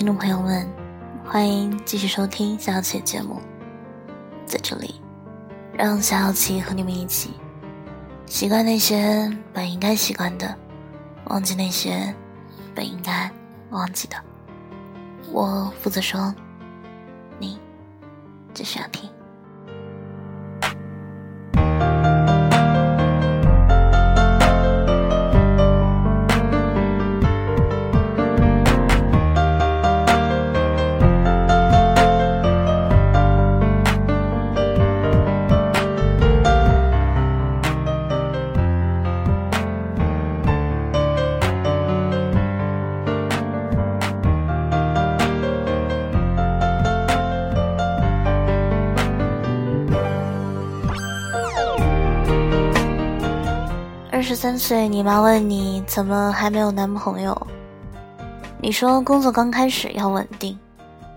[0.00, 0.66] 听众朋友们，
[1.26, 3.38] 欢迎继续收听小小的节目。
[4.46, 4.98] 在这里，
[5.74, 7.34] 让小小琪和你们一起
[8.24, 10.56] 习惯那些本应该习惯的，
[11.26, 12.14] 忘记那些
[12.74, 13.30] 本应该
[13.68, 14.16] 忘记的。
[15.30, 16.34] 我负责说，
[17.38, 17.60] 你
[18.54, 19.06] 只需要听。
[54.20, 57.34] 二十三岁，你妈问你怎么还没有男朋友？
[58.60, 60.58] 你说工作刚开始要稳定，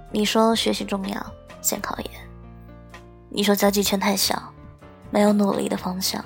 [0.09, 1.21] 你说学习重要，
[1.61, 2.09] 先考研，
[3.27, 4.41] 你说交际圈太小，
[5.11, 6.23] 没有努力的方向，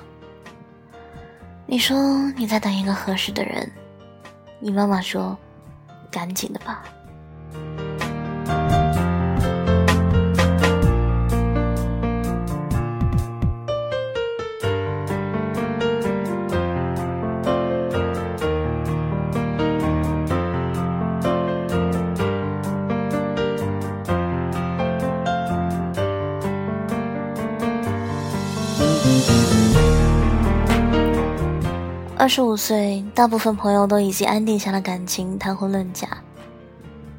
[1.66, 1.98] 你说
[2.36, 3.68] 你在等一个合适的人，
[4.60, 5.36] 你妈妈说，
[6.12, 6.84] 赶紧的吧。
[32.28, 36.06] 二十五岁，大部分朋友都已经安定下了感情，谈婚论嫁。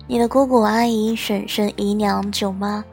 [0.06, 2.86] 你的姑姑、阿姨、婶婶、姨娘、舅妈，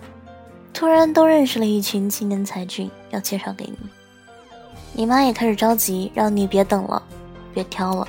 [0.73, 3.79] 突然都认识了一群青年才俊，要介绍给你。
[4.95, 7.03] 你妈也开始着急，让你别等了，
[7.53, 8.09] 别挑了。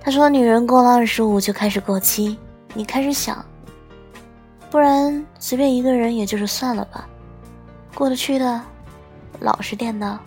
[0.00, 2.38] 她说：“女人过了二十五就开始过期。”
[2.72, 3.44] 你开始想，
[4.70, 7.06] 不然随便一个人也就是算了吧，
[7.94, 8.62] 过得去的，
[9.40, 10.18] 老实点的。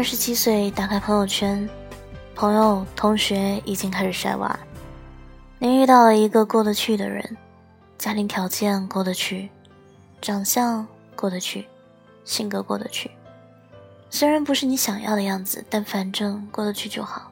[0.00, 1.68] 二十七岁，打开朋友圈，
[2.34, 4.58] 朋友、同学已经开始晒娃。
[5.58, 7.36] 你遇到了一个过得去的人，
[7.98, 9.50] 家庭条件过得去，
[10.22, 11.68] 长相过得去，
[12.24, 13.10] 性格过得去。
[14.08, 17.30] 虽然不是你想要的样子，但反正过得去就好。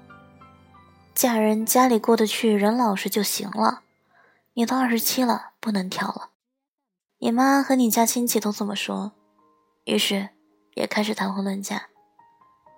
[1.15, 3.81] 嫁人家里过得去，人老实就行了。
[4.53, 6.33] 你都二十七了，不能挑了。
[7.21, 9.13] 你妈和你家亲戚都这么说，
[9.87, 10.29] 于是
[10.75, 11.88] 也开始谈婚论嫁。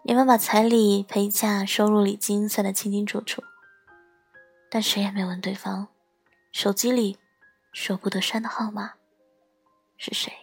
[0.03, 3.45] 你们把彩礼、陪嫁、收入礼金算得清清楚楚，
[4.71, 5.89] 但谁也没问对方，
[6.51, 7.19] 手机里
[7.73, 8.95] 舍不得删的号码
[9.97, 10.40] 是谁。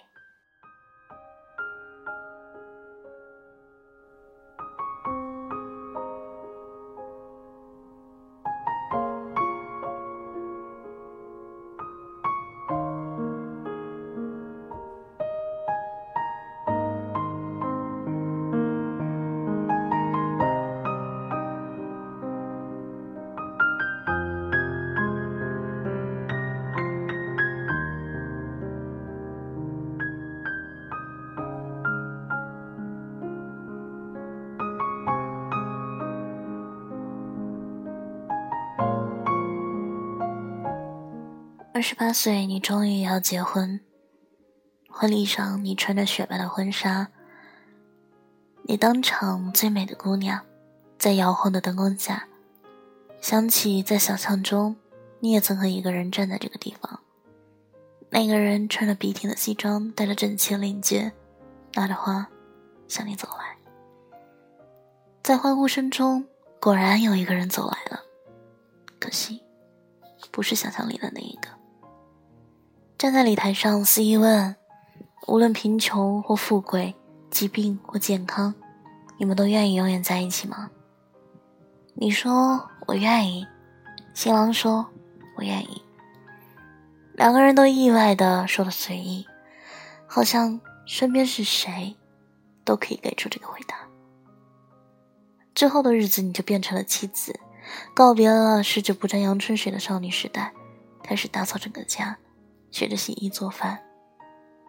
[41.77, 43.79] 二十八岁，你终于要结婚。
[44.89, 47.09] 婚礼上，你穿着雪白的婚纱，
[48.63, 50.41] 你当场最美的姑娘，
[50.97, 52.27] 在摇晃的灯光下，
[53.21, 54.75] 想起在想象中，
[55.19, 56.99] 你也曾和一个人站在这个地方。
[58.09, 61.11] 那个人穿着笔挺的西装，带着整齐的领结，
[61.75, 62.27] 拿着花
[62.87, 63.55] 向你走来。
[65.21, 66.25] 在欢呼声中，
[66.59, 68.01] 果然有一个人走来了，
[68.99, 69.43] 可惜，
[70.31, 71.55] 不是想象里的那一个。
[72.97, 74.55] 站在礼台上，司仪问
[75.27, 76.95] ：“无论贫穷或富贵，
[77.29, 78.55] 疾病或健康，
[79.19, 80.71] 你们都愿意永远在一起吗？”
[81.93, 83.45] 你说：“我愿意。”
[84.15, 84.87] 新郎说
[85.37, 85.79] ：“我愿意。
[87.13, 89.27] 两个人都意外的说了随意，
[90.07, 91.95] 好像身边是谁，
[92.65, 93.77] 都可以给出这个回答。
[95.53, 97.39] 之后的日子，你就变成了妻子，
[97.93, 100.51] 告别了十指不沾阳春水的少女时代，
[101.03, 102.17] 开始打扫整个家，
[102.71, 103.83] 学着洗衣做饭。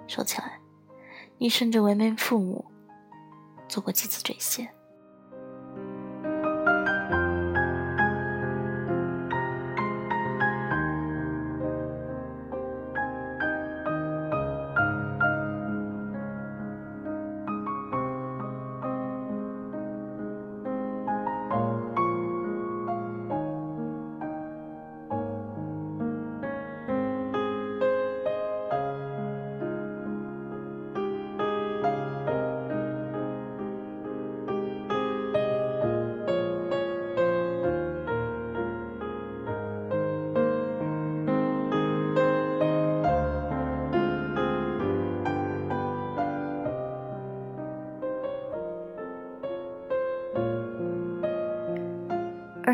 [0.06, 0.58] 说起来，
[1.38, 2.64] 你甚至为人父母，
[3.68, 4.68] 做过几次这些。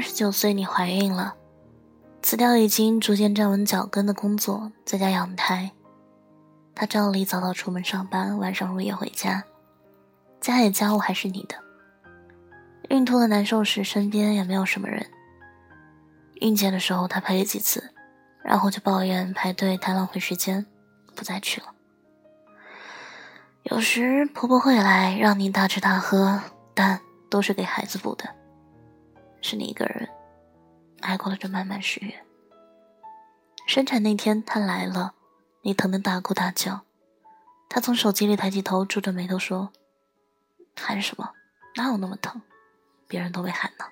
[0.04, 1.34] 十九岁，你怀孕了，
[2.20, 5.72] 辞掉已经逐渐站稳脚跟的工作，在家养胎。
[6.74, 9.42] 他照例早早出门上班，晚上入夜回家，
[10.42, 11.56] 家里家务还是你的。
[12.90, 15.06] 孕吐的难受时，身边也没有什么人。
[16.42, 17.94] 孕检的时候，他陪了几次，
[18.42, 20.66] 然后就抱怨排队太浪费时间，
[21.16, 21.68] 不再去了。
[23.62, 26.42] 有时婆婆会来，让你大吃大喝，
[26.74, 28.28] 但都是给孩子补的。
[29.44, 30.08] 是你一个人
[31.02, 32.24] 挨过了这漫漫十月。
[33.66, 35.12] 生产那天，他来了，
[35.60, 36.80] 你疼得大哭大叫。
[37.68, 39.70] 他从手机里抬起头，皱着眉头说
[40.74, 41.30] ：“喊什么？
[41.76, 42.40] 哪有那么疼？
[43.06, 43.84] 别人都没喊呢。”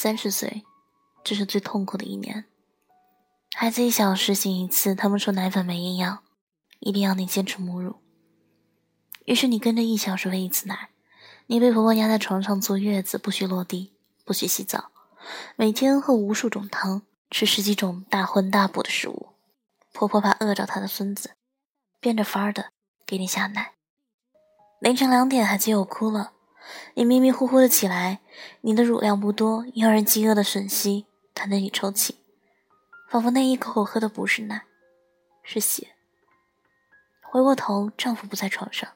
[0.00, 0.64] 三十岁，
[1.24, 2.44] 这是最痛苦的一年。
[3.56, 6.22] 孩子一小时醒一次，他们说奶粉没营养，
[6.78, 7.96] 一定要你坚持母乳。
[9.24, 10.90] 于是你跟着一小时喂一次奶，
[11.48, 13.92] 你被婆婆压在床上坐月子，不许落地，
[14.24, 14.92] 不许洗澡，
[15.56, 19.30] 每天喝无数种汤，吃十几种大荤大补的食物。
[19.92, 21.32] 婆婆怕饿着她的孙子，
[21.98, 22.70] 变着法儿的
[23.04, 23.72] 给你下奶。
[24.78, 26.34] 凌晨两点，孩子又哭了。
[26.94, 28.20] 你迷迷糊糊的起来，
[28.62, 32.18] 你的乳量不多，婴儿饥饿的吮吸，弹得你抽泣，
[33.08, 34.64] 仿佛那一口口喝的不是奶，
[35.42, 35.88] 是血。
[37.22, 38.88] 回过头，丈夫不在床上。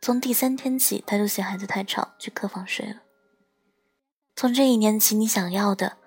[0.00, 3.02] 从第三天起，他就嫌孩子太吵，去客房睡了。
[4.36, 5.98] 从这一年起，你想要的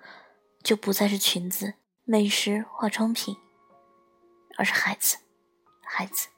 [0.62, 1.74] 就不再是裙子、
[2.04, 3.36] 美食、化妆品，
[4.56, 5.18] 而是孩子，
[5.82, 6.28] 孩子，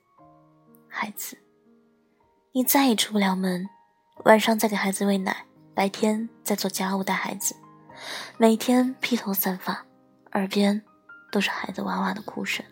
[0.89, 1.39] 孩子。
[2.53, 3.69] 你再也出不了门。
[4.25, 7.55] 晚上再给孩子喂奶，白天再做家务带孩子，
[8.39, 9.85] 每天披头散发，
[10.33, 10.81] 耳边
[11.31, 12.65] 都是孩子哇哇的哭声。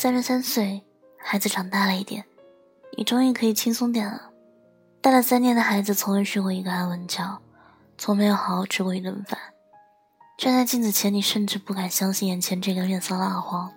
[0.00, 0.84] 三十三岁，
[1.18, 2.24] 孩子长大了一点，
[2.96, 4.30] 你终于可以轻松点了。
[5.00, 7.42] 带了三年的孩子从未睡过一个安稳觉，
[7.96, 9.36] 从没有好好吃过一顿饭。
[10.38, 13.72] 站在镜子前，你甚至不敢相信眼前这个脸色蜡黄、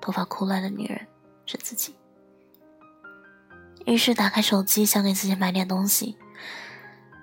[0.00, 1.04] 头发枯烂的女人
[1.46, 1.96] 是自己。
[3.86, 6.16] 于是打开手机，想给自己买点东西。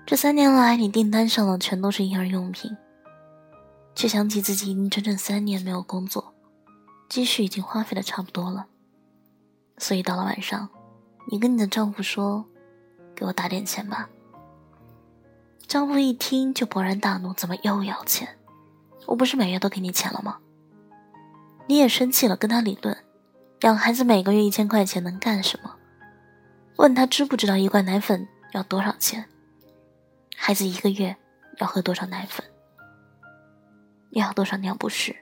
[0.04, 2.76] 这三年来，你订单上的全都是婴儿用品，
[3.94, 6.34] 却想起自己已经整整三年没有工作。
[7.08, 8.66] 积蓄已经花费的差不多了，
[9.78, 10.68] 所以到了晚上，
[11.30, 12.44] 你跟你的丈夫说
[13.16, 14.10] ：“给我打点钱吧。”
[15.66, 18.38] 丈夫一听就勃然大怒：“怎么又要钱？
[19.06, 20.38] 我不是每月都给你钱了吗？”
[21.66, 22.96] 你也生气了，跟他理论
[23.62, 25.76] ：“养孩子每个月一千块钱能干什么？”
[26.76, 29.26] 问他知不知道一罐奶粉要多少钱？
[30.36, 31.16] 孩子一个月
[31.58, 32.44] 要喝多少奶粉？
[34.10, 35.14] 要多少尿不湿？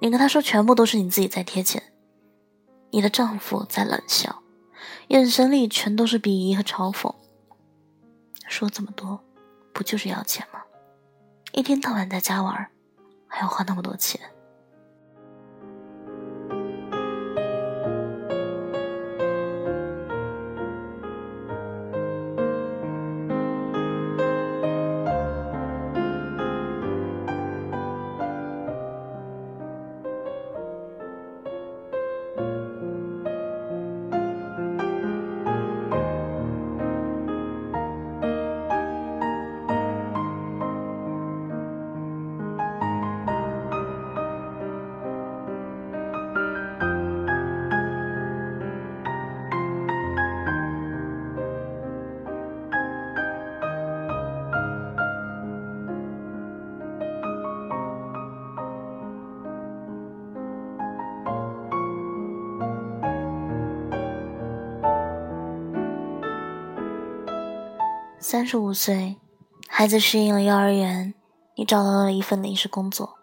[0.00, 1.82] 你跟他说全部都是你自己在贴钱，
[2.90, 4.42] 你的丈夫在冷笑，
[5.08, 7.14] 眼神里全都是鄙夷和嘲讽。
[8.46, 9.20] 说这么多，
[9.72, 10.60] 不就是要钱吗？
[11.52, 12.70] 一天到晚在家玩，
[13.26, 14.20] 还要花那么多钱。
[68.30, 69.16] 三十五岁，
[69.68, 71.14] 孩子适应了幼儿园，
[71.56, 73.16] 你找到了一份临时工作，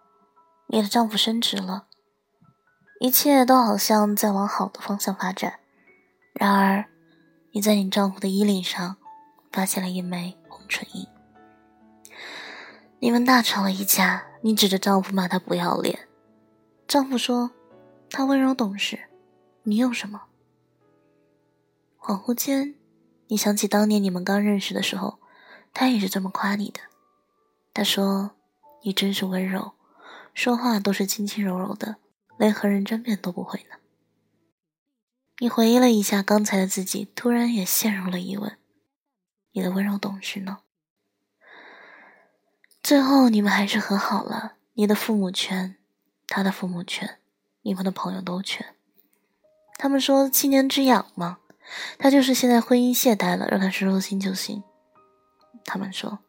[0.65, 1.85] 你的丈夫升职了，
[3.00, 5.59] 一切都好像在往好的方向发展。
[6.33, 6.85] 然而，
[7.51, 8.97] 你在你丈夫的衣领上
[9.51, 11.07] 发现了一枚红唇印。
[12.97, 16.07] 你们大吵了一架，你指着丈夫骂他不要脸，
[16.88, 17.51] 丈夫说
[18.09, 19.01] 他温柔懂事，
[19.62, 20.24] 你有什么？
[22.00, 22.74] 恍惚间。
[23.27, 25.20] 你想起当年你们刚认识的时候，
[25.74, 26.79] 他也是这么夸你的。
[27.74, 28.32] 他说
[28.84, 29.74] ：“你真是温柔，
[30.34, 31.98] 说话都是轻轻柔柔的，
[32.38, 33.77] 连和人争辩都不会呢。”
[35.39, 38.58] 你回忆了一下刚才的自己，突然也陷入了疑问：
[39.51, 40.60] 你的温柔懂事呢？
[42.82, 44.53] 最后你们还是和好了。
[44.75, 45.77] 你的父母劝，
[46.27, 47.20] 他的父母劝，
[47.63, 48.75] 你们的朋友都劝。
[49.77, 51.39] 他们说七年之痒吗。
[51.98, 54.63] 他就是现在婚姻懈怠了，让他收收心就行。
[55.63, 56.19] 他们说，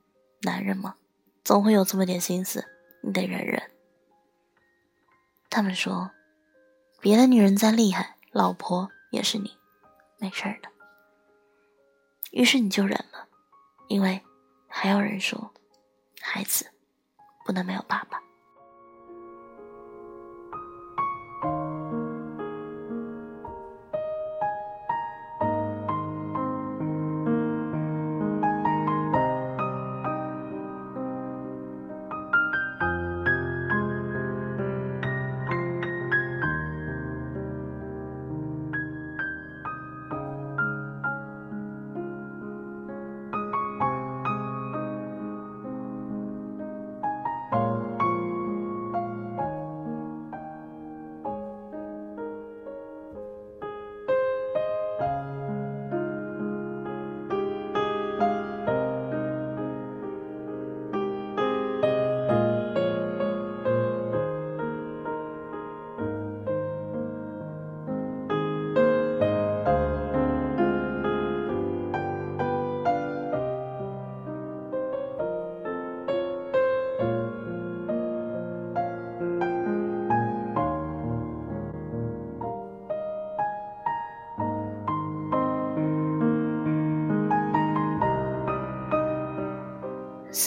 [0.42, 0.96] 男人嘛，
[1.44, 2.66] 总会有这么点心思，
[3.02, 3.70] 你得忍忍。
[5.50, 6.10] 他们说，
[7.00, 9.56] 别的女人再厉害，老婆也是你，
[10.18, 10.70] 没事的。
[12.32, 13.28] 于是你就忍了，
[13.88, 14.22] 因为
[14.68, 15.52] 还有人说，
[16.20, 16.70] 孩子
[17.44, 18.20] 不能没有爸爸。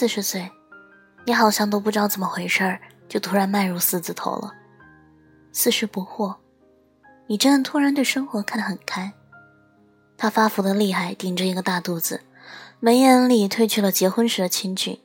[0.00, 0.50] 四十岁，
[1.26, 4.50] 你好像都不知道怎么回事儿，就突然迈入四字头了。
[5.52, 6.36] 四十不惑，
[7.26, 9.12] 你真的突然对生活看得很开。
[10.16, 12.22] 他发福的厉害，顶着一个大肚子，
[12.78, 14.98] 眉眼里褪去了结婚时的清俊，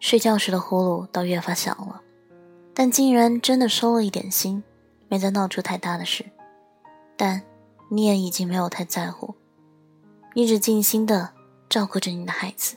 [0.00, 2.00] 睡觉时的呼噜倒越发响了，
[2.74, 4.64] 但竟然真的收了一点心，
[5.06, 6.24] 没再闹出太大的事。
[7.16, 7.40] 但
[7.88, 9.36] 你也已经没有太在乎，
[10.34, 11.30] 你只尽心的
[11.68, 12.74] 照顾着你的孩子。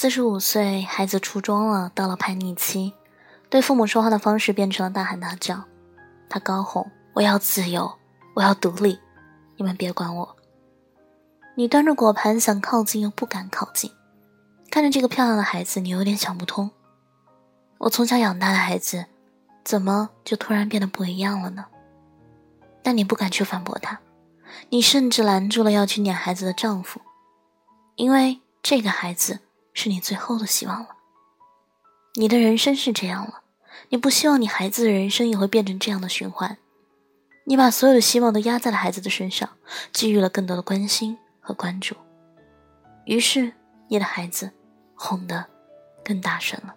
[0.00, 2.94] 四十五岁，孩子初中了，到了叛逆期，
[3.50, 5.64] 对父母说话的方式变成了大喊大叫。
[6.26, 7.98] 他高吼：“我要自由，
[8.32, 8.98] 我要独立，
[9.58, 10.36] 你们别管我。”
[11.54, 13.92] 你端着果盘想靠近又不敢靠近，
[14.70, 16.70] 看着这个漂亮的孩子，你有点想不通：
[17.76, 19.04] 我从小养大的孩子，
[19.62, 21.66] 怎么就突然变得不一样了呢？
[22.82, 24.00] 但你不敢去反驳他，
[24.70, 27.02] 你甚至拦住了要去撵孩子的丈夫，
[27.96, 29.40] 因为这个孩子。
[29.72, 30.96] 是你最后的希望了。
[32.14, 33.42] 你的人生是这样了，
[33.90, 36.58] 你不希望你孩子的人生也会变成这样的循环。
[37.44, 39.48] 你把所有的希望都压在了孩子的身上，
[39.92, 41.96] 给予了更多的关心和关注，
[43.04, 43.52] 于是
[43.88, 44.50] 你的孩子
[44.94, 45.46] 哄得
[46.04, 46.74] 更大声了。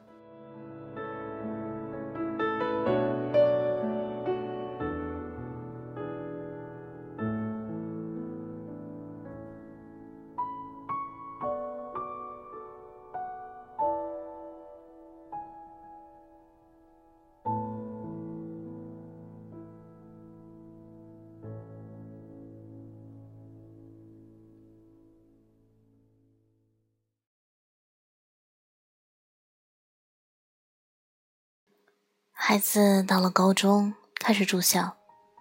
[32.53, 34.95] 孩子到了高中，开始住校，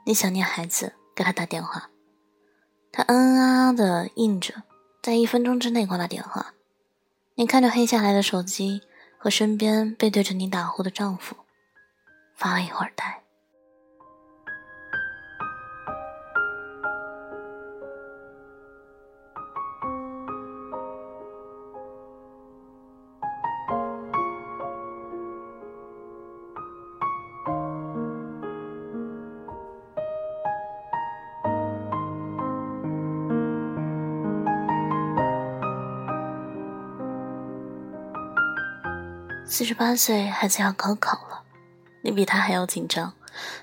[0.07, 1.91] 你想念孩子，给他打电话，
[2.91, 4.63] 他嗯啊啊的应着，
[5.03, 6.55] 在一分钟之内挂了电话。
[7.35, 8.81] 你看着黑下来的手机
[9.19, 11.37] 和身边背对着你打呼的丈夫，
[12.35, 13.22] 发了一会儿呆。
[39.45, 41.43] 四十八岁，孩子要高考了，
[42.03, 43.13] 你比他还要紧张，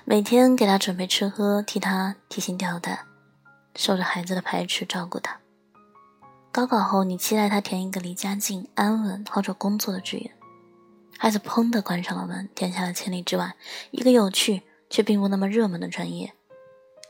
[0.04, 3.06] 每天给他准备吃喝，替他提心吊胆，
[3.74, 5.40] 受着孩子的排斥照顾他。
[6.52, 10.30] 高考后，你期待他填一个离家近、安稳、好找工作的志愿，
[11.18, 13.56] 孩子砰的关上了门，填下了千里之外
[13.90, 16.32] 一个有趣却并不那么热门的专业，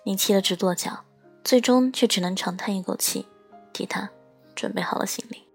[0.05, 1.05] 你气得直跺脚，
[1.45, 3.27] 最终却只能长叹一口气，
[3.73, 4.09] 替他
[4.55, 5.50] 准备好了行李。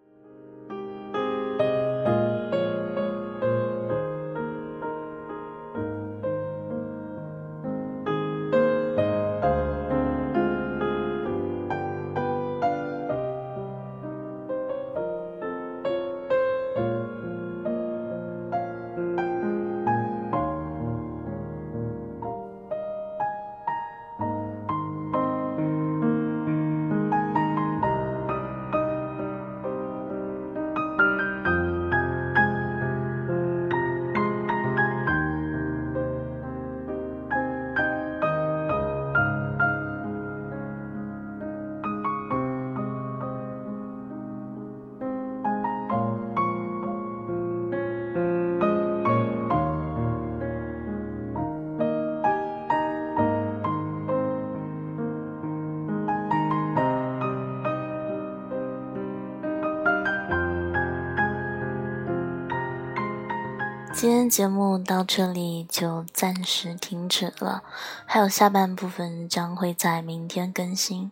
[64.06, 67.64] 今天节目到这里就暂时停止了，
[68.06, 71.12] 还有下半部分将会在明天更新，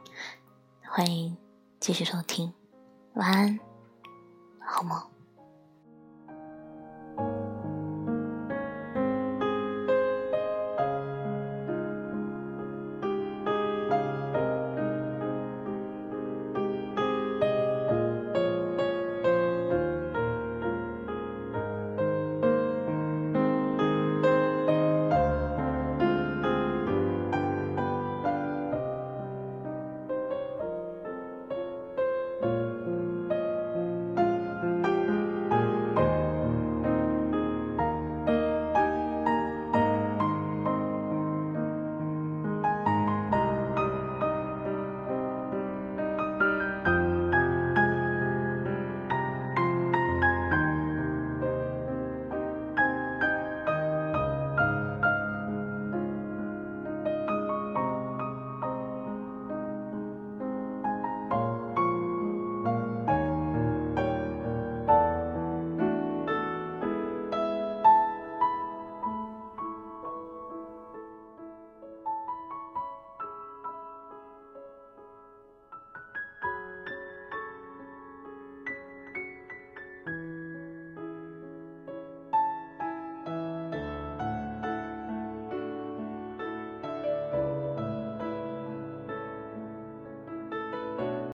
[0.87, 1.35] 欢迎
[1.79, 2.53] 继续收听，
[3.15, 3.59] 晚安，
[4.59, 5.12] 好梦。